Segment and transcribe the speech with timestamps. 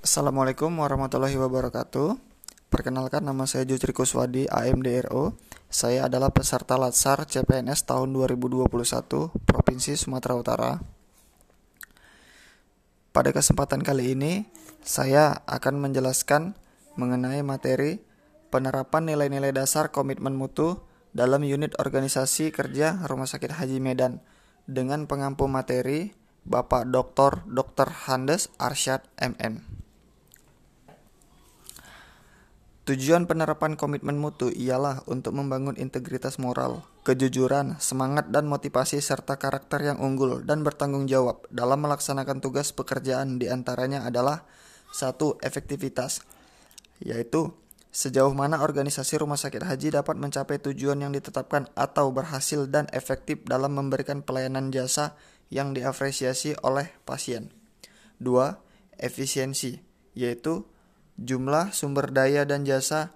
[0.00, 2.16] Assalamualaikum warahmatullahi wabarakatuh.
[2.72, 5.36] Perkenalkan nama saya Jujri Kuswadi, AMDRO.
[5.68, 8.64] Saya adalah peserta Latsar CPNS tahun 2021,
[9.44, 10.72] Provinsi Sumatera Utara.
[13.12, 14.48] Pada kesempatan kali ini,
[14.80, 16.56] saya akan menjelaskan
[16.96, 18.00] mengenai materi
[18.48, 20.80] penerapan nilai-nilai dasar komitmen mutu
[21.12, 24.24] dalam unit organisasi kerja Rumah Sakit Haji Medan
[24.64, 26.16] dengan pengampu materi
[26.48, 27.44] Bapak Dr.
[27.44, 28.08] Dr.
[28.08, 29.69] Handes Arsyad MM.
[32.90, 39.94] Tujuan penerapan komitmen mutu ialah untuk membangun integritas moral, kejujuran, semangat dan motivasi serta karakter
[39.94, 44.42] yang unggul dan bertanggung jawab dalam melaksanakan tugas pekerjaan di antaranya adalah
[44.90, 46.26] satu efektivitas
[46.98, 47.54] yaitu
[47.94, 53.46] sejauh mana organisasi rumah sakit haji dapat mencapai tujuan yang ditetapkan atau berhasil dan efektif
[53.46, 55.14] dalam memberikan pelayanan jasa
[55.46, 57.54] yang diapresiasi oleh pasien.
[58.18, 58.58] Dua,
[58.98, 59.78] efisiensi
[60.18, 60.66] yaitu
[61.20, 63.12] jumlah sumber daya dan jasa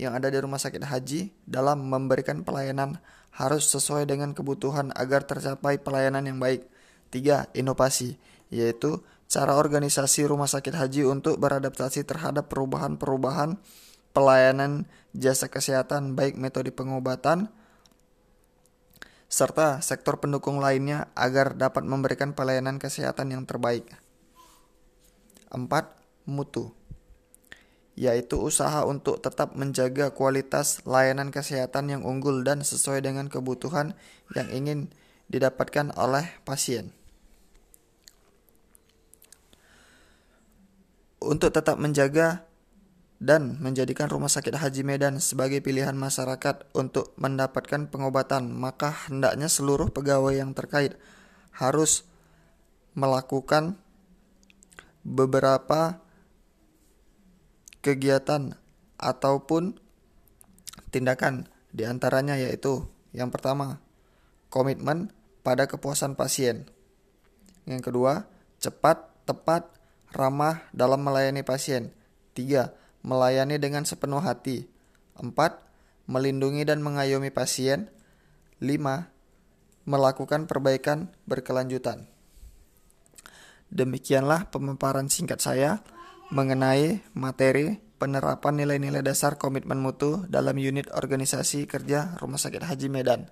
[0.00, 2.98] yang ada di rumah sakit haji dalam memberikan pelayanan
[3.32, 6.64] harus sesuai dengan kebutuhan agar tercapai pelayanan yang baik.
[7.12, 8.16] Tiga, inovasi,
[8.48, 13.60] yaitu cara organisasi rumah sakit haji untuk beradaptasi terhadap perubahan-perubahan
[14.16, 17.48] pelayanan jasa kesehatan baik metode pengobatan
[19.32, 23.88] serta sektor pendukung lainnya agar dapat memberikan pelayanan kesehatan yang terbaik.
[25.48, 25.96] Empat,
[26.28, 26.76] Mutu
[27.92, 33.92] yaitu usaha untuk tetap menjaga kualitas layanan kesehatan yang unggul dan sesuai dengan kebutuhan
[34.32, 34.88] yang ingin
[35.28, 36.92] didapatkan oleh pasien.
[41.22, 42.48] Untuk tetap menjaga
[43.22, 49.94] dan menjadikan Rumah Sakit Haji Medan sebagai pilihan masyarakat untuk mendapatkan pengobatan, maka hendaknya seluruh
[49.94, 50.98] pegawai yang terkait
[51.54, 52.02] harus
[52.98, 53.78] melakukan
[55.06, 56.01] beberapa
[57.82, 58.54] kegiatan
[58.96, 59.76] ataupun
[60.94, 63.82] tindakan di antaranya yaitu yang pertama
[64.48, 65.10] komitmen
[65.42, 66.70] pada kepuasan pasien.
[67.66, 68.30] Yang kedua
[68.62, 69.68] cepat tepat
[70.14, 71.90] ramah dalam melayani pasien.
[72.32, 72.72] Tiga
[73.02, 74.70] melayani dengan sepenuh hati.
[75.18, 75.60] Empat
[76.06, 77.90] melindungi dan mengayomi pasien.
[78.62, 79.10] Lima
[79.82, 82.06] melakukan perbaikan berkelanjutan.
[83.72, 85.82] Demikianlah pemaparan singkat saya
[86.32, 93.28] mengenai materi penerapan nilai-nilai dasar komitmen mutu dalam unit organisasi kerja Rumah Sakit Haji Medan.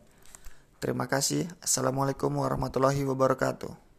[0.85, 1.49] Terima kasih.
[1.65, 3.90] Assalamualaikum warahmatullahi wabarakatuh.